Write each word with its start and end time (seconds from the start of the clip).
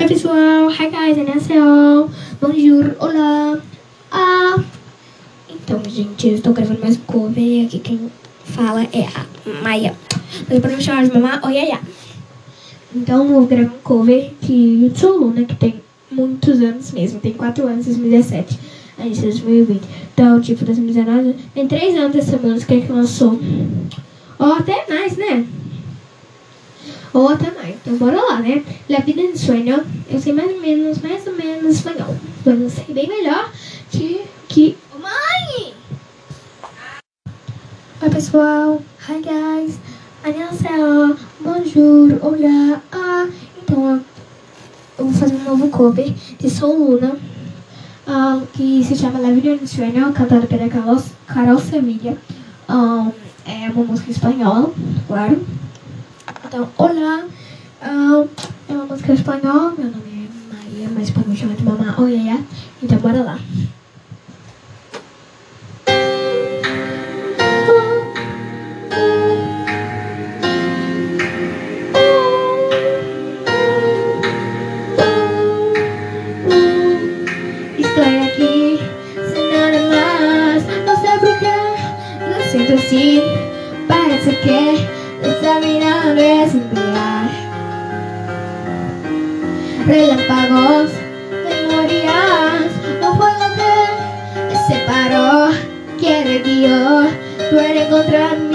Oi 0.00 0.06
pessoal, 0.06 0.68
hi 0.70 0.90
guys, 0.90 1.18
안녕하세요, 1.18 2.10
bonjour, 2.40 2.96
olá, 3.00 3.60
ah. 4.10 4.64
Então, 5.50 5.82
gente, 5.88 6.28
eu 6.28 6.34
estou 6.34 6.52
gravando 6.52 6.80
mais 6.80 6.96
um 6.96 7.00
cover 7.00 7.42
e 7.42 7.66
aqui 7.66 7.78
quem 7.78 8.10
fala 8.44 8.84
é 8.84 9.06
a 9.14 9.62
Maia. 9.62 9.94
Mas 10.48 10.58
para 10.60 10.76
me 10.76 10.82
chamar 10.82 11.04
de 11.04 11.12
mamá, 11.12 11.40
oi, 11.44 11.58
ai, 11.58 11.80
Então, 12.94 13.24
eu 13.26 13.32
vou 13.32 13.46
gravar 13.46 13.74
um 13.74 13.78
cover 13.82 14.32
que 14.40 14.84
eu 14.84 14.96
sou 14.96 15.18
Luna, 15.18 15.44
que 15.44 15.56
tem 15.56 15.82
muitos 16.10 16.60
anos 16.60 16.92
mesmo, 16.92 17.20
tem 17.20 17.32
4 17.32 17.66
anos, 17.66 17.86
2017, 17.86 18.58
aí 18.98 19.10
2020. 19.14 19.82
Então, 20.14 20.40
tipo, 20.40 20.64
2019, 20.64 21.34
tem 21.54 21.66
3 21.66 21.96
anos 21.96 22.16
essa 22.16 22.38
música 22.38 22.80
que 22.80 22.92
lançou. 22.92 23.38
Ou 24.38 24.52
até 24.52 24.86
mais, 24.88 25.16
né? 25.16 25.44
ou 27.13 27.29
até 27.29 27.51
mais. 27.51 27.75
Então 27.75 27.95
bora 27.97 28.19
lá, 28.19 28.39
né? 28.39 28.63
La 28.89 28.99
vida 28.99 29.21
en 29.21 29.37
sueño, 29.37 29.83
eu 30.09 30.19
sei 30.19 30.33
mais 30.33 30.51
ou 30.51 30.59
menos, 30.59 30.99
mais 31.01 31.25
ou 31.27 31.33
menos 31.33 31.75
espanhol. 31.75 32.17
Mas 32.45 32.59
eu 32.59 32.69
sei 32.69 32.93
bem 32.93 33.07
melhor 33.07 33.51
que... 33.91 34.21
que... 34.47 34.77
Mãe! 34.99 35.73
Oi, 38.01 38.09
pessoal. 38.09 38.81
Hi, 39.07 39.21
guys. 39.21 39.79
Annyeonghaseyo. 40.23 41.17
Bonjour. 41.39 42.19
Olá. 42.21 42.81
Ah, 42.91 43.27
então, 43.61 44.01
eu 44.97 45.05
vou 45.05 45.13
fazer 45.13 45.35
um 45.35 45.43
novo 45.43 45.69
cover 45.69 46.13
de 46.39 46.49
Sou 46.49 46.77
Luna. 46.77 47.17
Ah, 48.07 48.41
que 48.53 48.83
se 48.83 48.95
chama 48.95 49.19
La 49.19 49.31
Vida 49.31 49.49
en 49.49 49.67
Sueño, 49.67 50.11
cantada 50.13 50.45
pela 50.47 50.67
Carol, 50.67 51.01
Carol 51.27 51.59
Sevilla. 51.59 52.17
Ah, 52.67 53.09
é 53.45 53.69
uma 53.69 53.85
música 53.85 54.11
espanhola, 54.11 54.73
claro. 55.07 55.41
Então, 56.53 56.69
olá, 56.77 57.25
uh, 57.81 58.29
é 58.69 58.73
uma 58.73 58.85
música 58.85 59.11
espanhola, 59.11 59.73
meu 59.75 59.89
nome 59.89 60.29
é 60.29 60.53
Maria, 60.53 60.89
mas 60.93 61.09
pode 61.09 61.27
me 61.27 61.35
chamar 61.35 61.55
de 61.55 61.63
mamá 61.63 61.95
ou 61.97 62.07
Yaya. 62.07 62.39
Então, 62.83 62.99
bora 62.99 63.23
lá. 63.23 63.39
Não 82.29 82.41
sinto 82.51 82.73
assim, 82.73 83.21
parece 83.87 84.29
que 84.35 85.02
Nuestra 85.23 85.59
vida 85.59 86.13
no 86.13 86.21
es 86.21 86.53
un 86.53 86.69
viaje 86.71 87.47
Relámpagos 89.87 90.91
de 91.29 91.65
glorias 91.65 92.71
Un 93.01 93.17
fuego 93.17 93.45
que 94.49 94.73
separó. 94.73 95.49
Quiere 95.97 96.39
guió 96.39 97.07
Tú 97.49 97.57
eres 97.57 97.87
contra 97.87 98.35
mí. 98.35 98.52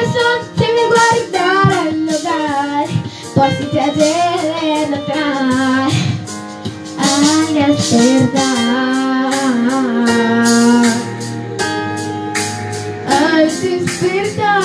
adesso 0.00 0.24
se 0.56 0.66
mi 0.72 0.84
guardare 0.88 1.74
al 1.88 1.98
lugar 2.00 2.86
Posso 3.34 3.64
cadere 3.72 4.84
atrás 4.94 5.92
a 6.98 7.06
la 7.52 7.66
verdad 7.76 8.30
Al 13.08 13.44
despertar 13.46 14.60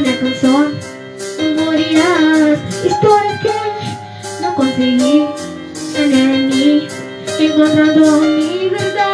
Una 0.00 0.18
canción, 0.18 0.78
morirás. 1.56 2.58
Historias 2.82 3.40
que 3.42 3.52
no 4.40 4.54
conseguí 4.54 5.26
tener 5.92 6.30
en 6.36 6.48
mí 6.48 6.88
Encontrando 7.38 8.20
mi 8.22 8.70
verdad 8.70 9.10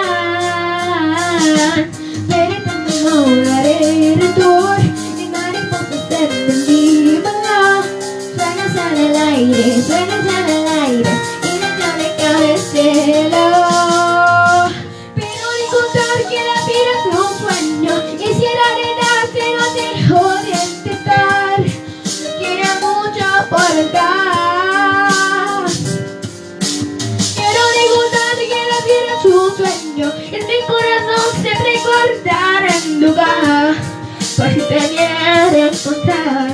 Por 34.36 34.48
si 34.52 34.60
te 34.60 34.78
viene 34.88 35.68
encontrar 35.68 36.52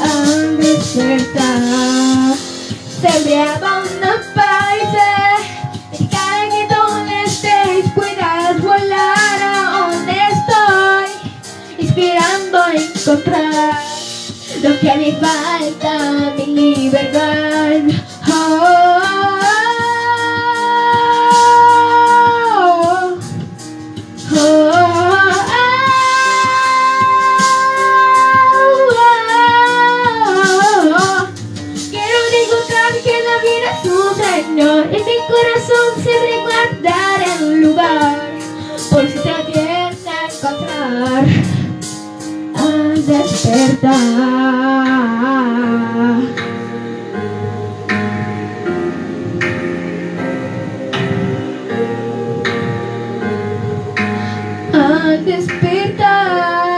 Al 0.00 0.56
despertar. 0.56 2.34
Se 3.00 3.38
abandona 3.38 4.22
países 4.34 6.00
Y 6.00 6.06
cada 6.06 6.48
que 6.48 6.74
donde 6.74 7.24
estés 7.24 7.92
Puedas 7.94 8.62
volar 8.62 9.42
a 9.42 9.90
donde 9.90 10.12
estoy 10.12 11.84
Inspirando 11.84 12.58
a 12.58 12.72
encontrar 12.72 13.82
Lo 14.62 14.80
que 14.80 14.94
me 14.96 15.12
falta, 15.12 16.32
mi 16.36 16.74
libertad 16.76 18.09
corazón 35.40 36.02
siempre 36.02 36.34
guardar 36.40 37.18
en 37.38 37.62
lugar 37.62 38.16
Por 38.90 39.06
si 39.08 39.18
te 39.18 39.34
vienes 39.52 40.06
a 40.06 40.08
encontrar 40.26 41.24
Al 42.56 43.06
despertar. 43.06 43.90
Al 54.72 55.24
despertar 55.24 56.69